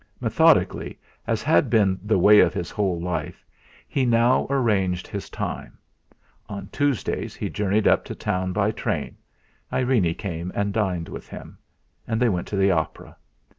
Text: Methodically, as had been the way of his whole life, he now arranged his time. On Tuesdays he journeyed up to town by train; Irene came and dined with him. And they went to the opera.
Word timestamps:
Methodically, 0.19 0.97
as 1.27 1.43
had 1.43 1.69
been 1.69 1.99
the 2.03 2.17
way 2.17 2.39
of 2.39 2.55
his 2.55 2.71
whole 2.71 2.99
life, 2.99 3.45
he 3.87 4.03
now 4.03 4.47
arranged 4.49 5.05
his 5.07 5.29
time. 5.29 5.77
On 6.49 6.67
Tuesdays 6.71 7.35
he 7.35 7.51
journeyed 7.51 7.87
up 7.87 8.03
to 8.05 8.15
town 8.15 8.51
by 8.51 8.71
train; 8.71 9.15
Irene 9.71 10.15
came 10.15 10.51
and 10.55 10.73
dined 10.73 11.07
with 11.07 11.29
him. 11.29 11.59
And 12.07 12.19
they 12.19 12.29
went 12.29 12.47
to 12.47 12.55
the 12.57 12.71
opera. 12.71 13.15